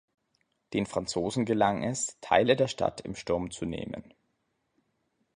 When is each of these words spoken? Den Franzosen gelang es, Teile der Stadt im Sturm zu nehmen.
Den 0.73 0.87
Franzosen 0.87 1.45
gelang 1.45 1.83
es, 1.83 2.17
Teile 2.21 2.55
der 2.55 2.67
Stadt 2.67 3.01
im 3.01 3.13
Sturm 3.13 3.51
zu 3.51 3.65
nehmen. 3.65 4.15